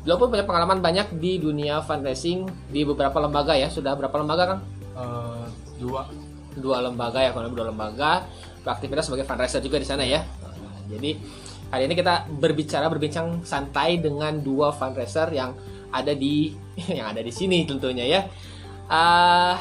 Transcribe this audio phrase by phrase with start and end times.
[0.00, 3.68] Beliau pun punya pengalaman banyak di dunia fundraising di beberapa lembaga ya.
[3.68, 4.60] Sudah berapa lembaga, Kang?
[4.96, 5.46] Eh,
[5.84, 6.08] dua
[6.58, 8.24] Dua lembaga ya, kalau dua lembaga.
[8.64, 10.24] Beraktivitas sebagai fundraiser juga di sana ya.
[10.42, 11.12] Nah, jadi
[11.68, 15.52] hari ini kita berbicara berbincang santai dengan dua fundraiser yang
[15.88, 16.52] ada di
[16.96, 18.20] yang ada di sini tentunya ya.
[18.88, 19.56] Ah,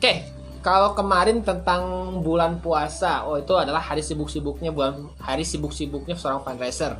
[0.00, 0.24] Oke,
[0.64, 1.84] kalau kemarin tentang
[2.24, 6.96] bulan puasa, oh itu adalah hari sibuk-sibuknya bulan hari sibuk-sibuknya seorang fundraiser.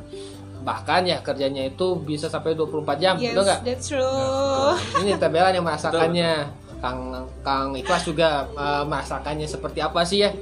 [0.61, 3.59] Bahkan ya kerjanya itu bisa sampai 24 jam, Yes, betul nggak?
[3.65, 5.01] that's true.
[5.01, 6.61] Ini Tabela yang merasakannya.
[6.81, 10.33] Kang Kang Ikhlas juga eh, merasakannya seperti apa sih ya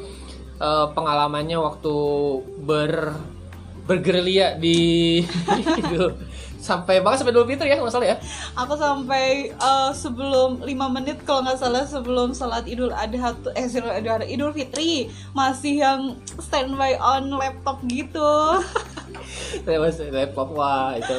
[0.60, 1.96] eh, pengalamannya waktu
[2.64, 3.16] ber
[3.90, 4.78] bergerilya di
[5.50, 6.06] itu
[6.60, 8.18] sampai bahkan sampai Idul Fitri ya nggak salah ya.
[8.54, 13.66] Aku sampai eh, sebelum 5 menit kalau nggak salah sebelum salat Idul Adha tuh- eh
[13.66, 16.02] salat Idul Adha Idul Fitri masih yang
[16.38, 18.62] standby on laptop gitu.
[19.66, 21.16] saya masih laptop wah itu.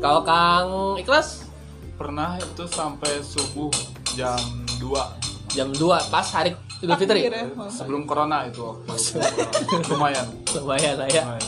[0.00, 1.46] Kalau Kang Ikhlas?
[1.94, 3.70] Pernah itu sampai subuh
[4.12, 4.40] jam
[4.82, 5.78] 2 jam 2
[6.08, 7.28] pas hari Idul Fitri?
[7.68, 9.20] sebelum corona itu waktu
[9.92, 10.26] lumayan.
[10.56, 11.22] Lumayan lah ya.
[11.22, 11.46] Lumayan.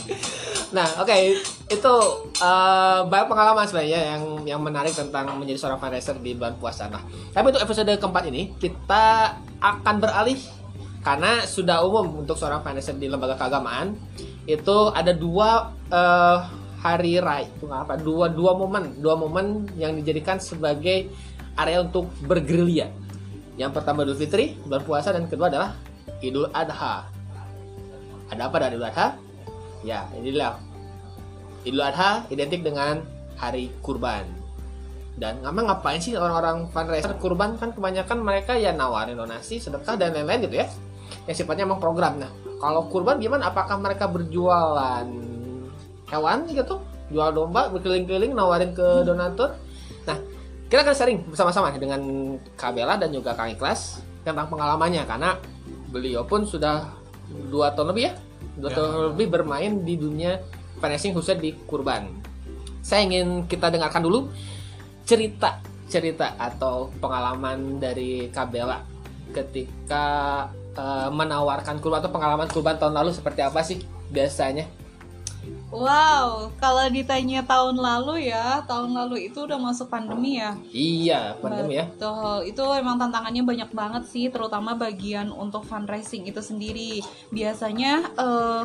[0.71, 1.17] Nah, oke,
[1.67, 1.95] itu
[2.39, 6.87] eh, banyak pengalaman sebenarnya yang yang menarik tentang menjadi seorang fundraiser di bulan puasa.
[6.87, 7.03] Nah,
[7.35, 10.39] tapi untuk episode keempat ini kita akan beralih
[11.03, 13.99] karena sudah umum untuk seorang fundraiser di lembaga keagamaan
[14.47, 16.39] itu ada dua eh,
[16.81, 21.11] hari raya, itu apa, dua dua momen, dua momen yang dijadikan sebagai
[21.59, 22.89] area untuk bergerilya.
[23.61, 25.77] Yang pertama Idul Fitri, bulan puasa, dan kedua adalah
[26.25, 27.05] Idul Adha.
[28.33, 29.30] Ada apa dengan Idul Adha?
[29.81, 30.61] Ya, inilah
[31.65, 33.05] Idul Adha identik dengan
[33.37, 34.25] hari kurban.
[35.21, 40.17] Dan emang ngapain sih orang-orang fundraiser kurban kan kebanyakan mereka ya nawarin donasi, sedekah dan
[40.17, 40.67] lain-lain gitu ya.
[41.29, 42.17] Yang sifatnya emang program.
[42.17, 43.53] Nah, kalau kurban gimana?
[43.53, 45.05] Apakah mereka berjualan
[46.09, 46.81] hewan gitu?
[47.13, 49.53] Jual domba, berkeliling-keliling nawarin ke donatur?
[50.09, 50.17] Nah,
[50.73, 52.01] kita akan sharing bersama-sama dengan
[52.57, 55.37] Kak Bella dan juga Kang Ikhlas tentang pengalamannya karena
[55.93, 56.87] beliau pun sudah
[57.51, 58.13] dua tahun lebih ya
[58.57, 58.77] dua Ya.
[58.79, 60.41] tahun lebih bermain di dunia
[60.79, 62.09] fundraising khususnya di kurban.
[62.81, 64.33] Saya ingin kita dengarkan dulu
[65.05, 68.79] cerita cerita atau pengalaman dari Kabela
[69.35, 70.05] ketika
[70.73, 74.67] eh, menawarkan kurban atau pengalaman kurban tahun lalu seperti apa sih biasanya?
[75.71, 80.59] Wow, kalau ditanya tahun lalu ya, tahun lalu itu udah masuk pandemi ya.
[80.75, 81.87] Iya, pandemi ya.
[81.87, 87.07] Betul, itu emang tantangannya banyak banget sih, terutama bagian untuk fundraising itu sendiri.
[87.31, 88.63] Biasanya eh,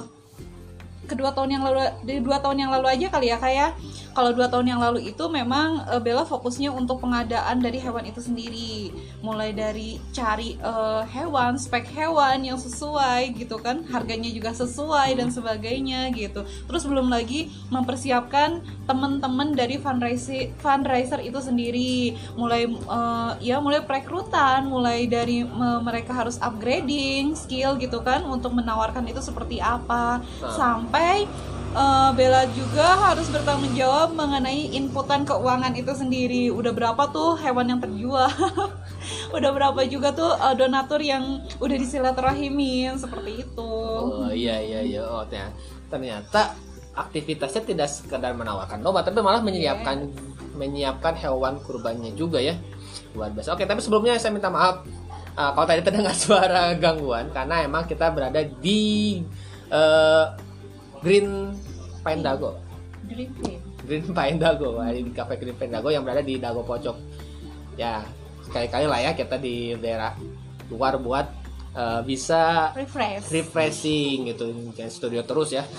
[1.05, 3.77] kedua tahun yang lalu, di dua tahun yang lalu aja kali ya kayak
[4.15, 8.23] kalau dua tahun yang lalu itu memang eh, Bella fokusnya untuk pengadaan dari hewan itu
[8.23, 8.89] sendiri,
[9.21, 15.29] mulai dari cari eh, hewan, spek hewan yang sesuai gitu kan, harganya juga sesuai dan
[15.29, 16.47] sebagainya gitu.
[16.65, 24.65] Terus belum lagi mempersiapkan teman-teman dari fundraising fundraiser itu sendiri, mulai eh, ya mulai perekrutan,
[24.65, 30.51] mulai dari eh, mereka harus upgrading skill gitu kan untuk menawarkan itu seperti apa, Nah.
[30.95, 31.27] Sampai
[31.75, 36.47] eh, Bella juga harus bertanggung jawab mengenai inputan keuangan itu sendiri.
[36.55, 38.31] Udah berapa tuh hewan yang terjual?
[39.35, 42.55] udah berapa juga tuh eh, donatur yang udah disilaturahim
[42.95, 43.75] seperti itu.
[43.99, 45.03] Oh iya iya iya.
[45.03, 45.27] Oh
[45.91, 46.55] ternyata,
[46.95, 50.07] aktivitasnya tidak sekedar menawarkan domba, tapi malah menyiapkan
[50.55, 52.55] menyiapkan hewan kurbannya juga ya.
[53.11, 53.51] Luar biasa.
[53.51, 54.87] Oke, tapi sebelumnya saya minta maaf
[55.35, 59.19] uh, kalau tadi terdengar suara gangguan karena emang kita berada di
[59.75, 60.44] uh,
[61.05, 61.53] Green
[62.01, 62.57] Pine Dago.
[63.05, 63.61] Dream Queen.
[63.85, 66.97] Green Pine Dago, Wah, di Cafe Green Pine Dago yang berada di Dago Pocok.
[67.77, 68.01] Ya,
[68.41, 70.17] sekali-kali lah ya kita di daerah
[70.73, 71.29] luar buat
[71.77, 73.29] uh, bisa Refresh.
[73.29, 75.61] refreshing gitu jangan studio terus ya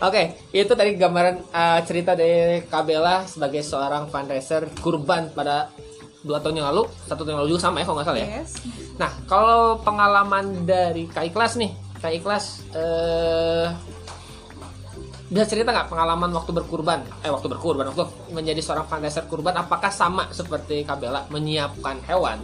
[0.00, 5.68] Oke, itu tadi gambaran uh, cerita dari Kabela sebagai seorang fundraiser kurban pada
[6.24, 8.28] dua tahun yang lalu, satu tahun yang lalu juga sama ya kalau nggak salah ya.
[8.40, 8.50] Yes.
[8.96, 13.68] Nah, kalau pengalaman dari Kak Ikhlas nih, Kak Ikhlas eh
[15.30, 17.06] bisa cerita nggak pengalaman waktu berkurban?
[17.22, 18.02] Eh, waktu berkurban, waktu
[18.34, 22.42] menjadi seorang fundraiser kurban, apakah sama seperti Kabela menyiapkan hewan?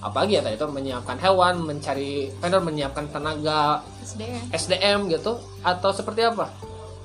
[0.00, 4.42] Apalagi ya tadi itu menyiapkan hewan, mencari vendor, menyiapkan tenaga SDM.
[4.48, 6.48] SDM gitu, atau seperti apa?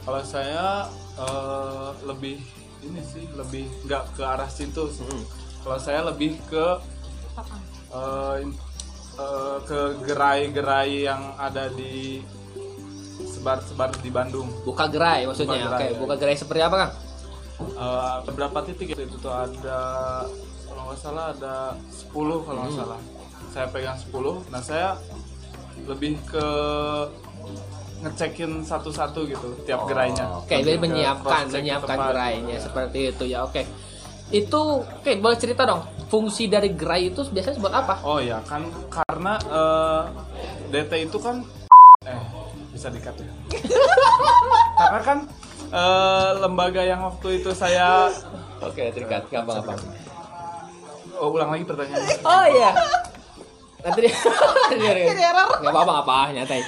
[0.08, 0.88] Kalau saya
[1.20, 2.40] eh, lebih
[2.88, 4.88] ini sih lebih nggak ke arah situ.
[4.88, 5.04] sih.
[5.04, 5.24] Hmm.
[5.60, 6.66] Kalau saya lebih ke
[7.36, 7.56] Apa?
[9.14, 12.22] Eh, ke gerai-gerai yang ada di
[13.24, 14.48] sebar-sebar di Bandung.
[14.64, 15.60] Buka gerai maksudnya.
[15.60, 16.00] Buka Oke, gerai, ya.
[16.00, 16.92] buka gerai seperti apa, Kang?
[17.64, 19.80] Eh, beberapa titik itu, itu tuh ada
[20.66, 21.56] kalau nggak salah ada
[21.88, 23.00] 10 kalau nggak salah.
[23.54, 24.42] Saya pegang 10.
[24.50, 24.98] Nah saya
[25.86, 26.48] lebih ke
[28.04, 30.44] ngecekin satu-satu gitu tiap gerainya.
[30.44, 32.62] Oke, jadi Lebih ke menyiapkan, menyiapkan tempat, gerainya ya.
[32.62, 33.40] seperti itu ya.
[33.48, 33.64] Oke.
[34.34, 35.86] Itu oke, boleh cerita dong.
[36.10, 37.94] Fungsi dari gerai itu biasanya buat apa?
[38.02, 40.04] Oh ya kan karena eh,
[40.74, 41.46] DT itu kan
[42.10, 42.18] eh
[42.74, 43.30] bisa dikat ya.
[44.82, 45.18] karena kan
[45.70, 48.10] eh, lembaga yang waktu itu saya
[48.64, 49.76] Oke, terikat gampang-gampang.
[51.20, 52.18] oh, ulang lagi pertanyaannya.
[52.26, 52.72] Oh iya.
[53.84, 54.16] Nanti dia
[55.60, 56.62] Nggak apa-apa, nggak apa, nyantai.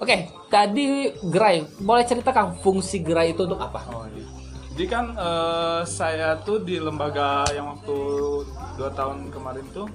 [0.00, 0.16] Oke,
[0.48, 1.68] tadi gerai.
[1.76, 3.84] Boleh cerita Kang fungsi gerai itu untuk apa?
[3.92, 4.37] Oh iya.
[4.78, 7.98] Jadi kan eh, saya tuh di lembaga yang waktu
[8.78, 9.90] dua tahun kemarin tuh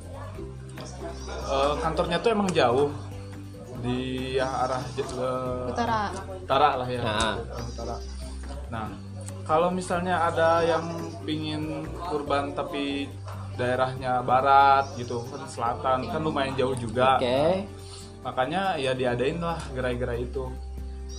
[1.48, 2.92] eh, kantornya tuh emang jauh
[3.80, 6.12] di ya, arah eh, Utara.
[6.36, 7.00] utara lah ya.
[7.00, 7.36] Nah.
[7.64, 7.96] Utara.
[8.68, 8.92] Nah,
[9.48, 10.84] kalau misalnya ada yang
[11.24, 13.08] pingin kurban tapi
[13.56, 17.24] daerahnya barat gitu kan selatan kan lumayan jauh juga.
[17.24, 17.72] Oke.
[18.20, 20.52] Makanya ya diadain lah gerai-gerai itu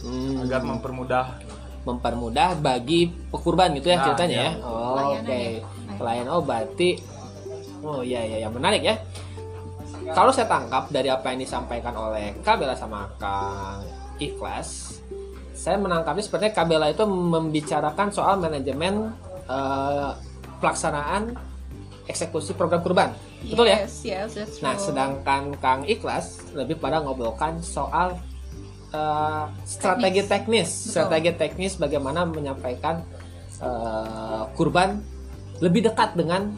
[0.04, 1.40] Hmm, agar mempermudah
[1.84, 4.50] mempermudah bagi pekurban gitu ya Nah, ceritanya iya.
[4.50, 4.52] ya.
[4.64, 5.40] Oh, Pelayanan Oke.
[5.40, 5.50] ya.
[5.94, 6.90] Pelayan oh berarti
[7.84, 8.96] Oh iya iya yang menarik ya.
[10.16, 13.84] Kalau saya tangkap dari apa yang disampaikan oleh Kabela sama Kang
[14.16, 15.00] Ikhlas,
[15.52, 19.12] saya menangkapnya sepertinya Kabela itu membicarakan soal manajemen
[19.48, 20.10] eh,
[20.60, 21.36] pelaksanaan
[22.04, 23.10] eksekusi program kurban.
[23.44, 23.84] Betul ya?
[23.84, 28.16] Yes, yes, Nah, sedangkan Kang Ikhlas lebih pada ngobrolkan soal
[28.94, 30.90] eh, strategi teknis, Betul.
[30.94, 33.02] strategi teknis bagaimana menyampaikan
[33.58, 35.02] eh, kurban
[35.58, 36.54] lebih dekat dengan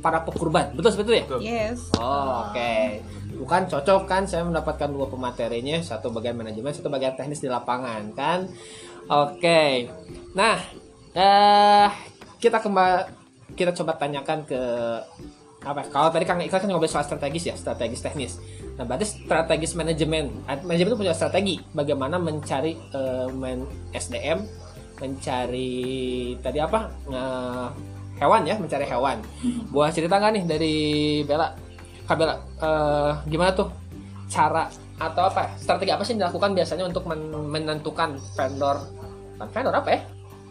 [0.00, 0.72] para pekurban.
[0.72, 1.24] Betul seperti itu ya?
[1.28, 1.40] Betul.
[1.44, 1.78] Yes.
[1.96, 2.74] Oh, oke.
[3.40, 8.12] Bukan cocok kan saya mendapatkan dua pematerinya, satu bagian manajemen, satu bagian teknis di lapangan
[8.16, 8.48] kan.
[9.08, 9.88] Oke.
[10.36, 10.60] Nah,
[11.16, 11.88] eh
[12.40, 13.20] kita kembali
[13.56, 14.60] kita coba tanyakan ke
[15.60, 15.84] apa?
[15.92, 18.32] Kalau tadi Kang Ikhlas kan ngobrol soal strategis ya, strategis teknis.
[18.80, 20.32] Nah, berarti strategis manajemen.
[20.64, 24.40] Manajemen itu punya strategi bagaimana mencari eh, men- SDM,
[24.98, 25.72] mencari
[26.40, 26.88] tadi apa?
[27.08, 27.68] Eh,
[28.20, 29.20] hewan ya, mencari hewan.
[29.68, 30.74] Buah cerita nggak nih dari
[31.28, 31.52] Bella?
[32.08, 33.68] Kak Bella, eh, gimana tuh
[34.32, 34.64] cara
[34.96, 35.56] atau apa?
[35.60, 38.80] Strategi apa sih yang dilakukan biasanya untuk men- menentukan vendor?
[39.40, 40.00] Vendor apa ya?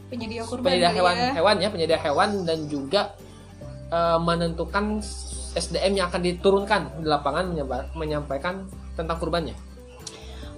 [0.09, 0.73] Penyedia kurban.
[0.73, 1.29] penyedia hewan ya.
[1.37, 3.13] hewan ya penyedia hewan dan juga
[3.89, 5.01] eh, menentukan
[5.57, 7.45] SDM yang akan diturunkan di lapangan
[7.97, 9.68] menyampaikan tentang kurbannya.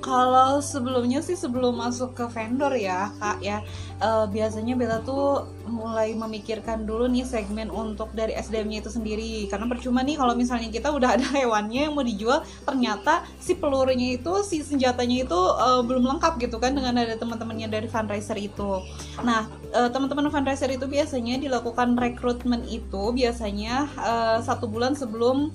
[0.02, 3.62] Kalau sebelumnya sih sebelum masuk ke vendor ya kak ya
[4.02, 9.70] eh, biasanya Bella tuh mulai memikirkan dulu nih segmen untuk dari SDM-nya itu sendiri karena
[9.70, 14.42] percuma nih kalau misalnya kita udah ada hewannya yang mau dijual ternyata si pelurunya itu
[14.42, 18.82] si senjatanya itu eh, belum lengkap gitu kan dengan ada teman-temannya dari fundraiser itu.
[19.22, 25.54] Nah eh, teman-teman fundraiser itu biasanya dilakukan rekrutmen itu biasanya eh, satu bulan sebelum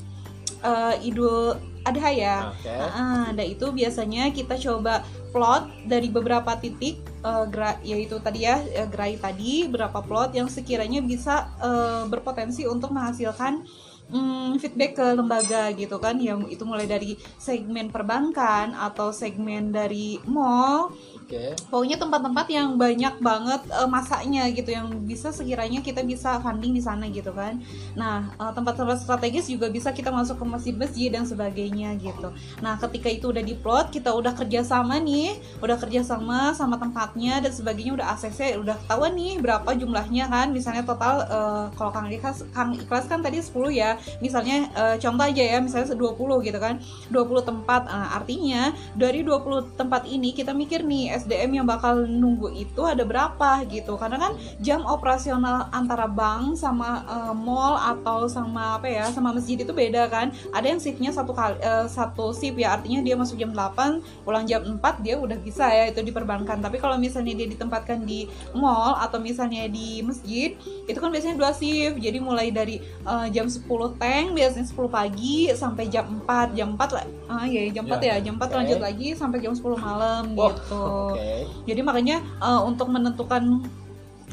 [0.62, 2.36] eh, Idul Adha ya.
[2.50, 2.66] Oke.
[2.68, 8.58] Nah, dan itu biasanya kita coba plot dari beberapa titik eh, gera- yaitu tadi ya
[8.74, 13.62] eh, gerai tadi berapa plot yang sekiranya bisa eh, berpotensi untuk menghasilkan
[14.10, 20.18] mm, feedback ke lembaga gitu kan yang itu mulai dari segmen perbankan atau segmen dari
[20.26, 20.94] mall
[21.26, 21.58] Oke.
[21.74, 26.78] pokoknya tempat-tempat yang banyak banget eh, masaknya gitu yang bisa sekiranya kita bisa funding di
[26.78, 27.58] sana gitu kan.
[27.98, 32.30] Nah eh, tempat-tempat strategis juga bisa kita masuk ke masjid-masjid dan sebagainya gitu.
[32.62, 37.98] Nah ketika itu udah diplot kita udah kerjasama nih udah kerjasama sama tempatnya dan sebagainya
[37.98, 40.54] udah ACC udah ketahuan nih berapa jumlahnya kan.
[40.54, 43.98] Misalnya total eh, kalau Kang Ikhlas Kang Ikhlas kan tadi 10 ya.
[44.22, 46.78] Misalnya eh, contoh aja ya misalnya 20 gitu kan.
[47.10, 52.52] 20 tempat Nah, artinya dari 20 tempat ini kita mikir nih SDM yang bakal nunggu
[52.52, 58.76] itu ada berapa gitu karena kan jam operasional antara bank sama eh, mall atau sama
[58.76, 62.56] apa ya sama masjid itu beda kan ada yang shiftnya satu kali eh, satu shift
[62.56, 66.60] ya artinya dia masuk jam 8 pulang jam 4 dia udah bisa ya itu diperbankan
[66.60, 70.52] tapi kalau misalnya dia ditempatkan di mall atau misalnya di masjid
[70.84, 73.64] itu kan biasanya dua shift jadi mulai dari eh, jam 10
[73.96, 78.04] tank biasanya 10 pagi sampai jam 4 jam 4 lah ah ya jam 4 ya,
[78.06, 78.22] Ya.
[78.22, 78.54] jam 4 Oke.
[78.54, 80.82] lanjut lagi sampai jam 10 malam Oh, gitu
[81.12, 81.30] Oke.
[81.68, 83.62] jadi makanya eh, untuk menentukan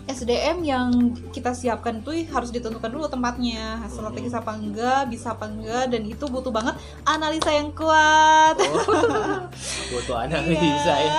[0.03, 5.95] SDM yang kita siapkan itu harus ditentukan dulu tempatnya strategis apa enggak bisa apa enggak
[5.95, 6.75] dan itu butuh banget
[7.07, 9.47] analisa yang kuat Oh,
[9.95, 11.13] butuh analisa ya.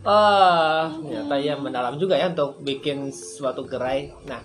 [0.00, 4.08] Oh, ternyata ya mendalam juga ya untuk bikin suatu gerai.
[4.24, 4.40] Nah,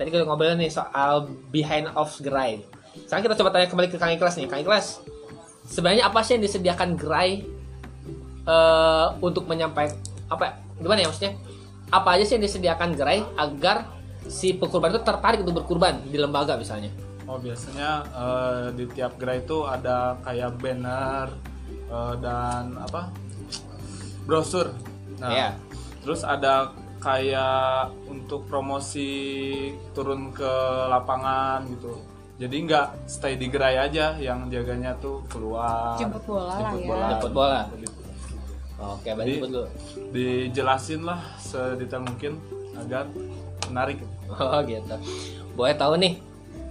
[0.00, 2.64] tadi kita ngobrolin nih soal behind of gerai.
[3.04, 4.48] Sekarang kita coba tanya kembali ke Kang Iklas nih.
[4.48, 5.04] Kang Iklas,
[5.68, 7.44] sebenarnya apa sih yang disediakan gerai
[8.44, 9.96] eh untuk menyampaikan
[10.28, 10.60] apa?
[10.76, 11.34] Gimana ya maksudnya?
[11.88, 13.88] Apa aja sih yang disediakan gerai agar
[14.24, 16.90] si pekurban itu tertarik untuk berkurban di lembaga misalnya?
[17.24, 21.28] Oh biasanya eh, di tiap gerai itu ada kayak banner
[21.88, 23.08] eh, dan apa
[24.24, 24.72] brosur.
[25.20, 25.48] Nah, Iya.
[26.02, 29.12] terus ada kayak untuk promosi
[29.92, 30.52] turun ke
[30.88, 32.00] lapangan gitu.
[32.34, 35.94] Jadi nggak stay di gerai aja, yang jaganya tuh keluar.
[36.00, 36.88] Jemput bola lah jemput ya.
[36.88, 37.06] bola.
[37.14, 37.60] Jemput bola.
[38.74, 39.68] Oke, ikut dulu.
[40.10, 42.38] Dijelasin lah sedetail mungkin
[42.74, 43.06] agar
[43.70, 44.02] menarik.
[44.34, 44.96] Oh gitu.
[45.54, 46.18] Boleh tahu nih.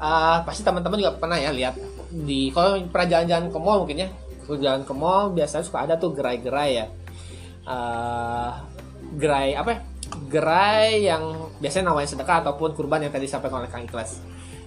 [0.04, 1.80] ah, pasti teman-teman juga pernah ya lihat
[2.12, 4.10] di kalau pernah jalan-jalan ke mall mungkin ya.
[4.44, 6.86] Kalau jalan ke mall biasanya suka ada tuh gerai-gerai ya.
[7.64, 8.68] Ah,
[9.16, 9.70] gerai apa?
[9.72, 9.80] ya?
[10.28, 11.24] Gerai yang
[11.64, 14.20] biasanya namanya sedekah ataupun kurban yang tadi disampaikan oleh Kang Ikhlas.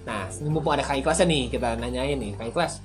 [0.09, 2.81] Nah, mumpung ada Kang Ikhlasnya nih, kita nanyain nih, Kang Ikhlas.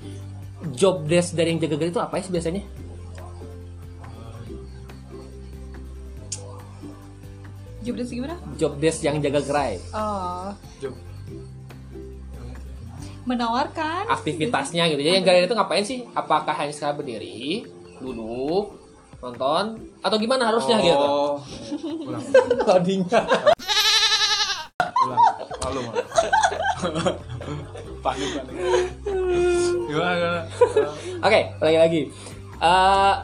[0.76, 2.62] Job desk dari yang jaga gerai itu apa sih biasanya?
[7.83, 8.37] Jobdesk gimana?
[8.55, 9.73] Job desk yang jaga gerai.
[9.93, 10.95] Oh, Job.
[13.23, 14.99] menawarkan aktivitasnya gitu.
[14.99, 16.03] Jadi yang gerai itu ngapain sih?
[16.11, 17.62] Apakah hanya sekali berdiri,
[18.03, 18.75] duduk,
[19.23, 20.99] nonton, atau gimana harusnya gitu?
[20.99, 21.39] Oh,
[22.03, 22.23] ulang,
[22.67, 23.23] Loadingnya.
[25.07, 25.23] ulang,
[25.62, 26.03] malu malu.
[28.03, 28.55] panik panik.
[29.87, 30.41] Gimana gimana?
[31.23, 32.01] Oke, lagi lagi.
[32.59, 33.15] Eh,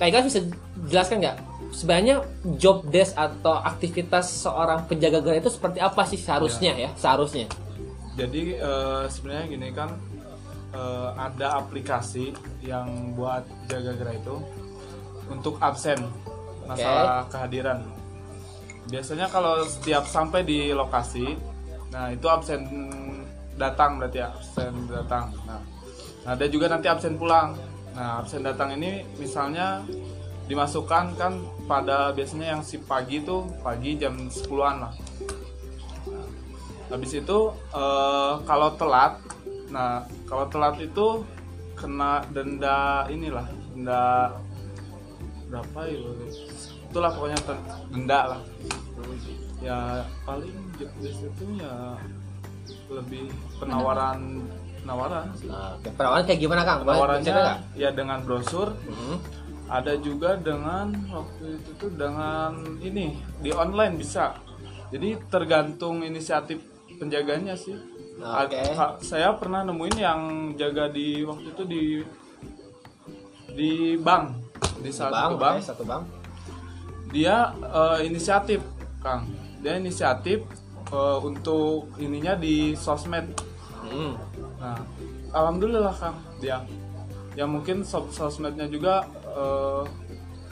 [0.00, 0.40] Kak Ikhlas bisa
[0.88, 1.36] jelaskan nggak?
[1.72, 2.20] Sebenarnya
[2.60, 6.90] job desk atau aktivitas seorang penjaga gerai itu seperti apa sih seharusnya ya?
[6.94, 7.48] Seharusnya.
[8.12, 9.90] Jadi eh, sebenarnya gini kan
[10.76, 14.36] eh, ada aplikasi yang buat jaga gerai itu
[15.32, 15.96] untuk absen
[16.68, 17.80] masalah kehadiran.
[18.92, 21.38] Biasanya kalau setiap sampai di lokasi,
[21.88, 22.68] nah itu absen
[23.56, 25.32] datang berarti ya absen datang.
[25.48, 25.60] Nah,
[26.26, 27.56] ada juga nanti absen pulang.
[27.92, 29.84] Nah absen datang ini misalnya
[30.50, 31.32] dimasukkan kan
[31.70, 34.92] pada biasanya yang si pagi itu pagi jam 10-an lah.
[36.90, 37.38] Habis itu
[37.72, 39.16] eh, kalau telat,
[39.72, 41.24] nah kalau telat itu
[41.78, 44.36] kena denda inilah, denda
[45.48, 45.98] berapa ya?
[46.92, 47.38] Itulah pokoknya
[47.88, 48.40] denda lah.
[49.62, 51.96] Ya paling jobdesk itu ya
[52.92, 54.44] lebih penawaran
[54.82, 55.30] penawaran.
[55.46, 56.82] Nah, penawaran kayak gimana Kang?
[56.82, 57.36] Penawarannya
[57.78, 59.16] ya dengan brosur, Hmm.
[59.72, 62.52] Ada juga dengan waktu itu tuh dengan
[62.84, 64.36] ini di online bisa.
[64.92, 66.60] Jadi tergantung inisiatif
[67.00, 67.72] penjaganya sih.
[68.20, 68.52] Oke.
[68.60, 70.20] Ad- ka- saya pernah nemuin yang
[70.54, 71.82] jaga di waktu itu di
[73.52, 74.24] di bank
[74.80, 76.02] di satu bank oke, satu bang.
[77.08, 78.60] dia eh, inisiatif
[78.98, 79.28] kang
[79.60, 80.40] dia inisiatif
[80.88, 83.32] eh, untuk ininya di sosmed
[83.82, 84.14] Hmm.
[84.56, 84.78] Nah,
[85.36, 86.64] alhamdulillah Kang dia.
[87.34, 89.82] Ya mungkin sos- sosmednya juga eh,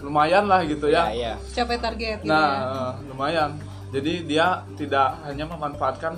[0.01, 1.33] lumayan lah gitu Ya, ya.
[1.33, 1.35] ya.
[1.55, 2.65] capai target gitu Nah, ya.
[2.65, 3.51] eh, lumayan.
[3.91, 6.15] Jadi dia tidak hanya memanfaatkan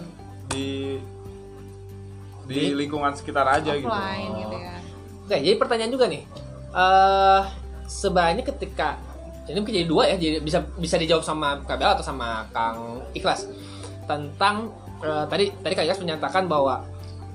[0.47, 1.01] di
[2.43, 3.87] Di- di lingkungan sekitar aja gitu.
[3.87, 4.75] offline gitu ya
[5.23, 6.23] Oke, jadi pertanyaan juga nih.
[6.73, 7.43] eh
[7.85, 8.97] sebenarnya ketika
[9.45, 13.05] ini mungkin jadi dua ya, jadi bisa bisa dijawab sama Kak Bella atau sama Kang
[13.13, 13.45] Ikhlas
[14.05, 16.83] tentang eh, tadi tadi Kak Ikhlas menyatakan bahwa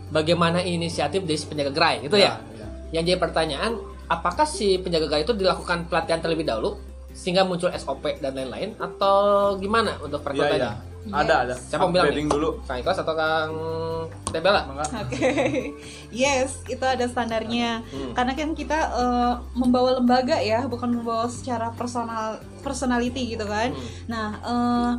[0.10, 2.68] bagaimana inisiatif dari penjaga gerai itu ya, Ya, ya.
[2.94, 3.78] yang jadi pertanyaan
[4.08, 6.80] apakah si penjaga gerai itu dilakukan pelatihan terlebih dahulu
[7.12, 10.88] sehingga muncul SOP dan lain-lain atau gimana untuk Iya, perekrutannya iya.
[11.08, 11.56] Ada, ada.
[11.56, 12.28] Siapa yang bilang nih?
[12.28, 12.50] dulu.
[12.68, 13.52] Kang Ikhlas atau Kang
[14.28, 14.68] Tebela?
[14.68, 15.32] Oke,
[16.12, 17.80] yes, itu ada standarnya.
[17.88, 18.12] Hmm.
[18.12, 23.72] Karena kan kita eh, membawa lembaga ya, bukan membawa secara personal personality gitu kan.
[23.72, 23.88] Hmm.
[24.12, 24.92] Nah, eh,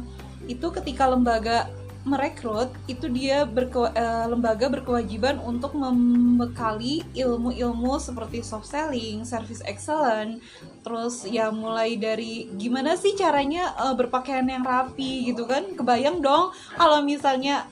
[0.49, 1.69] itu ketika lembaga
[2.09, 10.41] merekrut, itu dia berke- eh, lembaga berkewajiban untuk membekali ilmu-ilmu seperti soft selling, service excellent,
[10.81, 15.77] terus ya mulai dari gimana sih caranya eh, berpakaian yang rapi gitu kan.
[15.77, 17.69] Kebayang dong kalau misalnya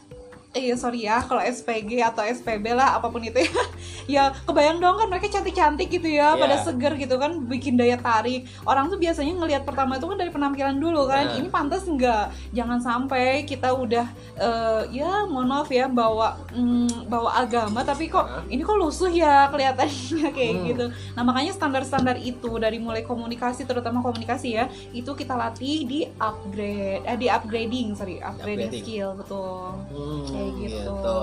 [0.57, 3.53] eh sorry ya kalau SPG atau SPB lah apa pun itu ya
[4.09, 6.39] ya kebayang dong kan mereka cantik-cantik gitu ya Iya.
[6.39, 10.31] pada seger gitu kan bikin daya tarik orang tuh biasanya ngelihat pertama itu kan dari
[10.31, 11.37] penampilan dulu kan Nah.
[11.37, 17.37] ini pantas enggak jangan sampai kita udah eh, ya mohon maaf ya bawa mm, bawa
[17.39, 18.43] agama tapi kok Nah.
[18.47, 19.95] ini kok lusuh ya kelihatannya
[20.33, 20.65] kayak Hmm.
[20.65, 26.01] gitu nah makanya standar-standar itu dari mulai komunikasi terutama komunikasi ya itu kita latih di
[26.17, 28.83] upgrade eh di upgrading sorry upgrading, Upgrading.
[28.83, 30.23] skill betul Hmm,
[30.55, 31.19] Kayak gitu.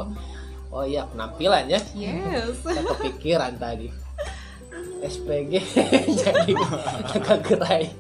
[0.73, 1.79] Oh iya penampilan ya.
[1.93, 2.65] Yes.
[2.65, 3.93] Saya kepikiran tadi.
[5.03, 5.53] SPG
[6.23, 6.51] jadi
[7.13, 7.91] jaga gerai.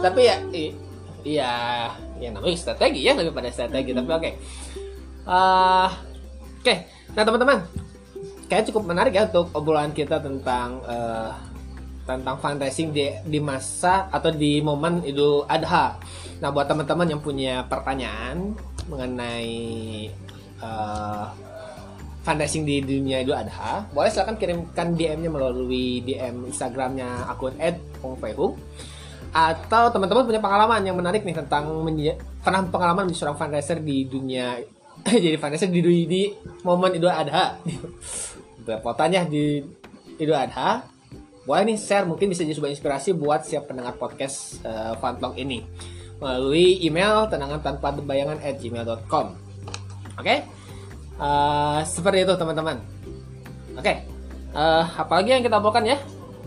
[0.00, 0.36] Tapi ya
[1.24, 1.52] iya
[2.20, 4.30] ya namanya strategi ya lebih pada strategi tapi oke.
[5.24, 5.88] Ah,
[6.60, 6.74] oke.
[7.16, 7.58] Nah, teman-teman.
[8.44, 11.32] Kayak cukup menarik ya untuk obrolan kita tentang eh,
[12.04, 15.96] tentang fundraising di di masa atau di momen Idul Adha.
[16.44, 18.52] Nah, buat teman-teman yang punya pertanyaan
[18.88, 19.56] mengenai
[20.60, 21.26] eh,
[22.24, 27.52] fundraising di dunia Idul Adha, boleh silahkan kirimkan DM-nya melalui DM Instagramnya akun
[28.00, 28.56] @pongfehung
[29.34, 31.66] atau teman-teman punya pengalaman yang menarik nih tentang
[32.38, 34.62] pernah pengalaman menjadi seorang fundraiser di dunia
[35.26, 36.22] jadi fundraiser di, di, di
[36.62, 37.58] momen Idul Adha
[38.64, 39.58] belepotannya di
[40.22, 40.86] Idul Adha
[41.44, 44.96] boleh nih share mungkin bisa jadi sebuah inspirasi buat siap pendengar podcast uh,
[45.36, 45.66] ini
[46.18, 49.26] melalui email tenangan tanpa bayangan at gmail.com
[50.18, 50.36] oke
[51.14, 52.82] Eh, seperti itu teman-teman
[53.74, 53.94] oke
[54.54, 55.98] Eh, apalagi yang kita obrolkan ya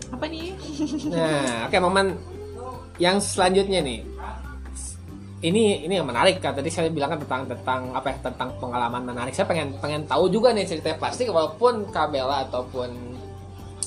[0.08, 0.52] Apa nih?
[1.08, 2.16] Nah, oke momen
[2.98, 4.02] yang selanjutnya nih.
[5.38, 9.06] Ini ini yang menarik kan tadi saya bilang kan tentang tentang apa ya tentang pengalaman
[9.06, 9.30] menarik.
[9.30, 12.90] Saya pengen pengen tahu juga nih ceritanya pasti walaupun Kabela ataupun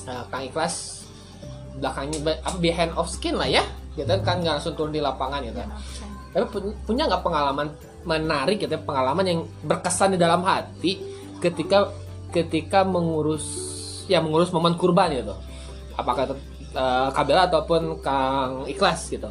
[0.08, 1.04] uh, Kang Ikhlas
[1.76, 3.60] belakangnya be- apa behind of skin lah ya.
[3.92, 5.60] Gitu kan nggak langsung turun di lapangan gitu.
[6.32, 7.68] Tapi pu- punya nggak pengalaman
[8.02, 10.98] menarik gitu pengalaman yang berkesan di dalam hati
[11.38, 11.92] ketika
[12.32, 13.44] ketika mengurus
[14.08, 15.36] ya mengurus momen kurban gitu.
[15.94, 16.32] Apakah
[16.72, 19.28] uh, Kabela ataupun Kang Ikhlas gitu.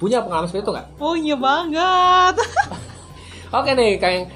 [0.00, 0.88] Punya pengalaman seperti itu nggak?
[0.96, 2.34] Punya banget.
[3.58, 4.30] Oke nih, kayak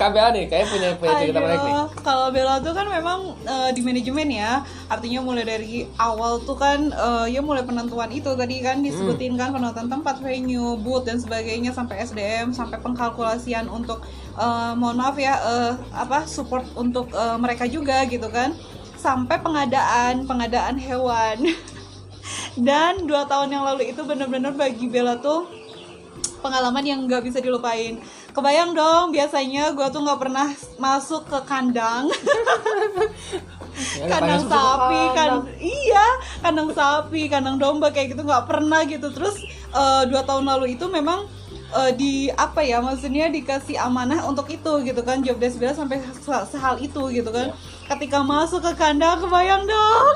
[0.00, 1.74] Kabela nih, kayak punya punya cerita menarik nih.
[2.00, 6.88] Kalau Bella tuh kan memang eh, di manajemen ya, artinya mulai dari awal tuh kan
[6.88, 11.76] eh, ya mulai penentuan itu tadi kan disebutin kan penentuan tempat venue, booth dan sebagainya
[11.76, 14.00] sampai SDM sampai pengkalkulasian untuk
[14.40, 18.56] eh, mohon maaf ya eh, apa support untuk eh, mereka juga gitu kan
[18.96, 21.44] sampai pengadaan pengadaan hewan
[22.68, 25.60] dan dua tahun yang lalu itu benar-benar bagi Bella tuh
[26.40, 28.00] pengalaman yang nggak bisa dilupain.
[28.30, 30.46] Kebayang dong, biasanya gue tuh nggak pernah
[30.78, 32.06] masuk ke kandang,
[33.98, 36.06] Ya, kandang sapi, susu kan, iya,
[36.38, 39.10] kandang sapi, kandang domba kayak gitu nggak pernah gitu.
[39.10, 39.34] Terus
[39.74, 41.26] eh, dua tahun lalu itu memang
[41.74, 45.98] eh, di apa ya, maksudnya dikasih amanah untuk itu gitu kan, job desk Bella sampai
[45.98, 47.50] se- sehal itu gitu kan.
[47.90, 50.14] Ketika masuk ke kandang, kebayang dong,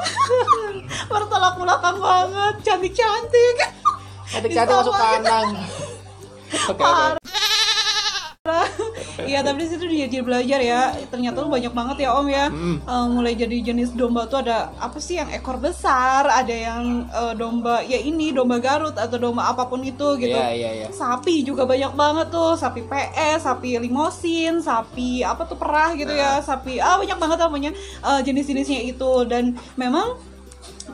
[1.11, 3.57] bertolak belakang banget, cantik cantik.
[4.31, 5.49] Cantik-cantik masuk kandang.
[6.71, 7.24] Oke, oke.
[9.25, 10.83] Iya tapi di situ dia jadi belajar ya.
[11.09, 12.47] Ternyata tuh banyak banget ya Om ya.
[12.85, 17.33] Eh, mulai jadi jenis domba tuh ada apa sih yang ekor besar, ada yang eh,
[17.39, 20.35] domba ya ini domba Garut atau domba apa pun itu gitu.
[20.35, 20.89] Iya, iya, iya.
[20.91, 26.39] Sapi juga banyak banget tuh, sapi PS, sapi limosin, sapi apa tuh perah gitu ya,
[26.39, 26.43] Nah.
[26.43, 27.71] sapi ah banyak banget namanya
[28.03, 30.19] eh, jenis-jenisnya itu dan memang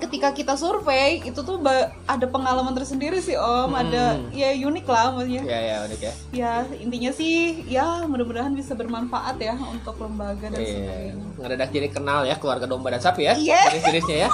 [0.00, 1.60] ketika kita survei itu tuh
[2.04, 4.32] ada pengalaman tersendiri sih Om, ada Hmm.
[4.32, 6.12] ya unik lah maksudnya Iya, iya, unik ya.
[6.32, 7.34] ya intinya sih
[7.66, 10.66] ya mudah-mudahan bisa bermanfaat ya untuk lembaga dan Iya.
[10.66, 13.34] sebagainya Ngedadak jadi kenal ya keluarga domba dan sapi ya.
[13.34, 13.60] Iya.
[13.70, 14.30] Jenis-jenisnya ya.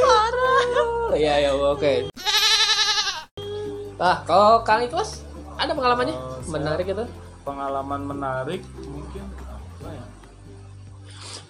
[0.00, 2.08] parah Iya, iya, oke.
[3.96, 5.20] Ah, kalau Kang Ikhlas
[5.54, 7.04] ada pengalamannya Oh, menarik itu?
[7.42, 9.49] pengalaman menarik mungkin ya?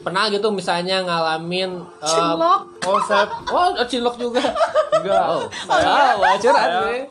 [0.00, 2.60] Pernah gitu misalnya ngalamin Cinlok.
[2.82, 4.40] Oh saya Oh, cinlok juga.
[4.96, 5.24] enggak.
[5.26, 7.02] Oh, saya, oh, curhat saya nih.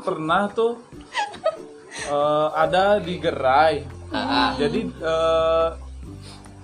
[0.00, 0.72] pernah tuh
[2.04, 4.52] eh, ada di gerai ah.
[4.54, 5.68] Jadi eh,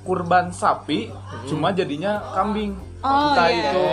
[0.01, 1.12] kurban sapi
[1.45, 2.75] cuma jadinya kambing.
[2.99, 3.71] Oh, Entah iya.
[3.71, 3.87] itu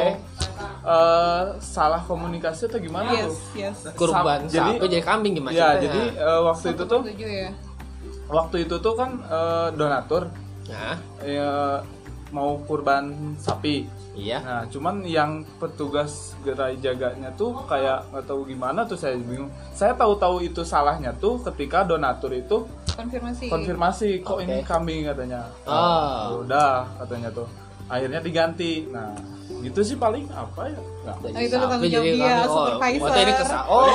[0.81, 3.37] eh, salah komunikasi atau gimana yes tuh.
[3.55, 7.53] yes kurban Sa- jadi- sapi jadi kambing gimana Ya, jadi eh, waktu itu tuh ya
[8.25, 10.33] waktu itu tuh kan eh, donatur
[10.65, 11.81] nah ya,
[12.33, 13.85] mau kurban sapi.
[14.17, 19.51] iya Nah, cuman yang petugas gerai jaganya tuh kayak nggak tahu gimana tuh saya bingung.
[19.75, 24.67] Saya tahu-tahu itu salahnya tuh ketika donatur itu konfirmasi konfirmasi kok ini Oke.
[24.67, 25.51] kambing katanya.
[25.67, 26.31] Oh.
[26.31, 26.71] ya udah
[27.03, 27.47] katanya tuh.
[27.85, 28.87] Akhirnya diganti.
[28.89, 29.13] Nah,
[29.65, 30.77] gitu sih paling apa ya?
[30.77, 31.15] Nggak.
[31.25, 32.35] Oh, itu tanggung Sapi jawab jadi dia.
[32.39, 33.09] Oh, supervisor.
[33.09, 33.85] oh, ini kesa- oh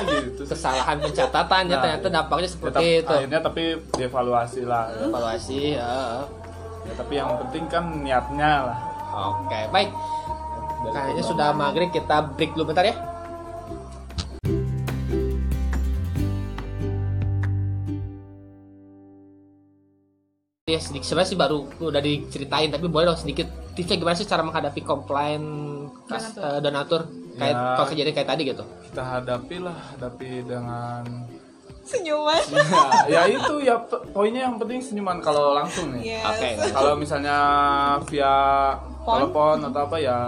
[0.14, 2.14] gitu kesalahan pencatatan ya Nah, ternyata iya.
[2.14, 4.84] dampaknya Ya, seperti tapi- itu Akhirnya tapi dievaluasi lah.
[4.88, 5.04] ya.
[5.04, 5.92] evaluasi ya.
[6.80, 8.78] Ya, tapi yang penting kan niatnya lah.
[9.10, 9.90] oke baik
[10.86, 12.94] kayaknya sudah maghrib kita break dulu bentar ya
[20.66, 24.42] Ya, sedikit sebenarnya sih baru udah diceritain tapi boleh dong sedikit tipsnya gimana sih cara
[24.42, 25.42] menghadapi komplain
[26.04, 26.44] kas, Donatur.
[26.46, 27.00] eh, donatur
[27.32, 27.72] kayak Ya.
[27.74, 31.02] kalau kejadian kayak tadi gitu Kita hadapi lah, hadapi dengan
[31.82, 32.62] senyuman ya,
[33.08, 33.74] ya itu ya
[34.12, 36.14] poinnya yang penting senyuman kalau langsung nih.
[36.14, 36.48] yes Oke.
[36.70, 37.36] Kalau misalnya
[38.04, 38.34] via
[39.00, 39.26] Phone?
[39.26, 40.18] telepon atau apa ya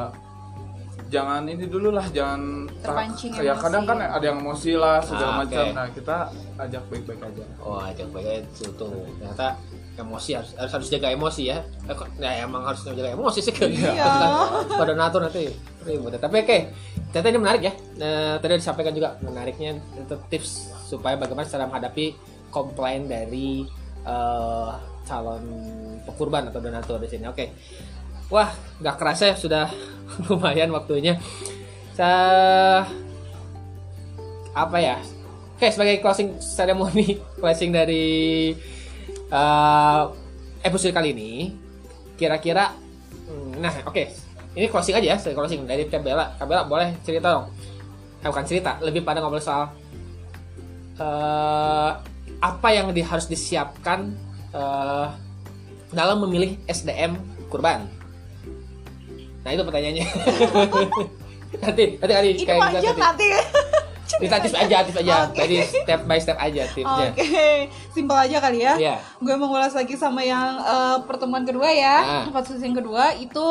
[1.07, 3.63] jangan ini dulu lah jangan Terpancing ya emosi.
[3.63, 6.17] kadang kan ada yang emosi lah segala Ah, macam nah kita
[6.59, 8.91] ajak baik-baik aja Oh, ajak baik itu tuh.
[9.13, 9.47] Ternyata
[10.03, 11.63] emosi harus harus, harus jaga emosi ya.
[12.19, 13.71] Ya emang harus jaga emosi sih kan.
[13.71, 14.05] Iya.
[14.81, 15.49] Pada natur nanti
[15.87, 16.19] ribut.
[16.19, 16.59] Tapi oke,
[17.15, 17.73] ternyata ini menarik ya.
[17.99, 22.15] Nah, tadi disampaikan juga menariknya itu tips supaya bagaimana cara menghadapi
[22.53, 23.65] komplain dari
[24.05, 24.71] eh,
[25.07, 25.45] calon
[26.05, 27.27] pekurban atau donatur di sini.
[27.31, 27.51] Oke.
[28.33, 28.49] Wah,
[28.81, 29.67] nggak kerasa ya sudah
[30.29, 31.19] lumayan waktunya.
[31.93, 32.87] Saya
[34.53, 34.97] apa ya?
[35.57, 38.51] Oke, sebagai closing ceremony, closing dari
[39.33, 40.03] eh,
[40.63, 41.33] episode kali ini,
[42.21, 42.77] kira-kira,
[43.27, 44.05] hmm, nah oke,
[44.53, 46.37] ini closing aja ya, saya closing dari Kabela.
[46.37, 47.49] Kabela boleh cerita dong?
[48.23, 49.73] Eh, bukan cerita, lebih pada ngobrol soal
[51.01, 51.91] eh,
[52.43, 54.13] apa yang di- harus disiapkan
[54.53, 55.07] eh,
[55.91, 57.17] dalam memilih SDM
[57.49, 57.89] kurban.
[59.43, 60.07] Nah itu pertanyaannya.
[61.63, 63.03] nanti, nanti kali ini kayak panjang nanti.
[63.03, 63.27] nanti
[64.19, 65.15] Kita tips aja, tips aja.
[65.29, 65.39] Oke.
[65.41, 67.09] Jadi step by step aja tipsnya.
[67.15, 68.75] Oke, simpel aja kali ya.
[68.77, 68.95] Iya.
[69.23, 71.97] Gue mengulas lagi sama yang eh, pertemuan kedua ya.
[72.03, 72.23] Ah.
[72.29, 73.49] Tempat yang kedua itu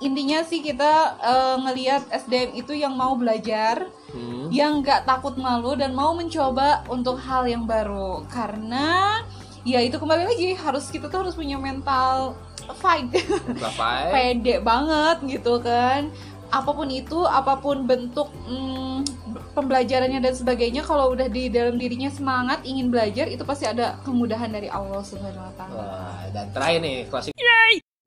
[0.00, 4.50] intinya sih kita eh, ngelihat SDM itu yang mau belajar, Hmm.
[4.50, 8.26] yang nggak takut malu dan mau mencoba untuk hal yang baru.
[8.26, 9.22] Karena
[9.62, 12.34] ya itu kembali lagi harus kita tuh harus punya mental
[12.82, 13.06] fight.
[14.14, 16.10] Pede banget gitu kan
[16.50, 18.89] apa pun itu apa pun bentuk mm,
[19.52, 24.50] pembelajarannya dan sebagainya kalau udah di dalam dirinya semangat ingin belajar itu pasti ada kemudahan
[24.50, 27.34] dari Allah Subhanahu Wa Taala Wah, dan terakhir nih closing.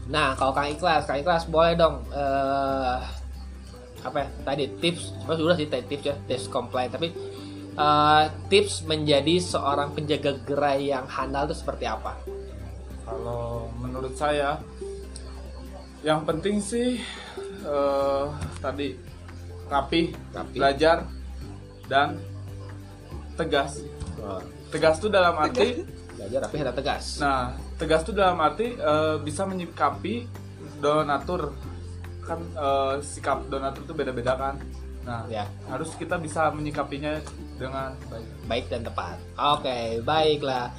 [0.03, 2.99] Nah, kalau Kang Ikhlas, Kang Ikhlas boleh dong eh
[4.03, 7.08] apa ya, tadi tips, sebenarnya sudah sih tadi tips ya, tips komplain, tapi
[7.79, 12.19] eh, tips menjadi seorang penjaga gerai yang handal itu seperti apa?
[13.03, 14.58] kalau menurut saya
[16.03, 16.99] yang penting sih
[17.63, 18.25] eh,
[18.60, 18.95] tadi
[19.71, 20.56] rapi, Rapi.
[20.60, 21.08] belajar
[21.86, 22.17] dan
[23.34, 23.82] tegas
[24.69, 27.06] tegas tuh dalam arti Belajar tapi harus tegas.
[27.17, 30.30] Nah, tegas itu dalam arti eh, bisa menyikapi
[30.78, 31.52] donatur
[32.22, 34.56] kan eh, sikap donatur itu beda-beda kan.
[35.04, 35.43] Nah, Ya.
[35.67, 37.19] harus kita bisa menyikapinya
[37.58, 38.28] dengan baik.
[38.48, 39.17] baik dan tepat.
[39.36, 40.72] Oke, baiklah.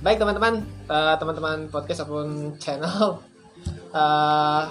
[0.00, 3.22] Baik teman-teman, eh, teman-teman podcast ataupun channel.
[3.94, 4.62] eh,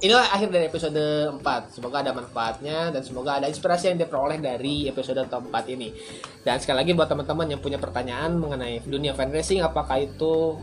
[0.00, 1.04] inilah akhir dari episode
[1.38, 1.76] 4.
[1.76, 5.92] Semoga ada manfaatnya dan semoga ada inspirasi yang diperoleh dari episode keempat ini.
[6.40, 10.56] Dan sekali lagi buat teman-teman yang punya pertanyaan mengenai dunia fundraising, apakah itu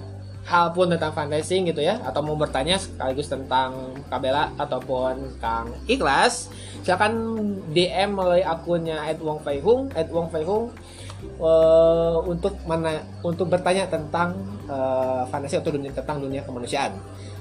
[0.48, 6.48] hal pun tentang fundraising gitu ya atau mau bertanya sekaligus tentang Kabela ataupun Kang Ikhlas
[6.88, 7.12] silakan
[7.76, 10.72] DM melalui akunnya @wongfaihung @wongfaihung
[11.20, 14.40] eh, untuk mana untuk bertanya tentang
[14.72, 16.96] eh, fundraising atau dunia tentang dunia kemanusiaan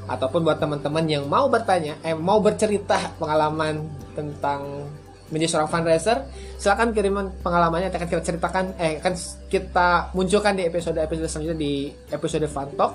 [0.07, 3.83] ataupun buat teman-teman yang mau bertanya eh mau bercerita pengalaman
[4.15, 4.87] tentang
[5.27, 6.23] menjadi seorang fundraiser
[6.55, 9.15] silakan kiriman pengalamannya akan kita ceritakan eh akan
[9.51, 11.73] kita munculkan di episode episode selanjutnya di
[12.09, 12.95] episode Fun Talk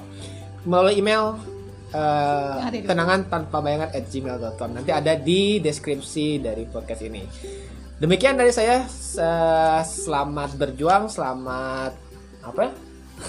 [0.63, 1.35] melalui email
[2.71, 7.19] di- kenangan tanpa bayangan at gmail.com nanti ada di deskripsi dari podcast ini.
[7.99, 8.87] Demikian dari saya.
[8.87, 11.91] Se- selamat berjuang selamat
[12.41, 12.71] apa ya?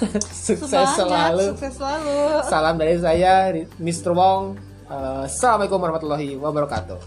[0.46, 1.46] sukses Semangat, selalu.
[1.54, 2.16] sukses selalu.
[2.48, 3.34] Salam dari saya
[3.78, 4.12] Mr.
[4.16, 4.56] Wong.
[4.88, 7.00] Eh, Assalamualaikum warahmatullahi wabarakatuh.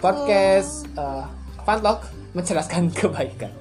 [0.00, 1.28] Podcast uh,
[1.66, 3.52] Fun Talk mencerdaskan kebaikan